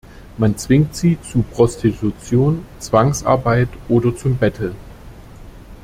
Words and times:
Man 0.39 0.57
zwingt 0.57 0.95
sie 0.95 1.21
zu 1.21 1.43
Prostitution, 1.43 2.65
Zwangsarbeit 2.79 3.69
oder 3.87 4.15
zum 4.17 4.35
Betteln. 4.35 4.73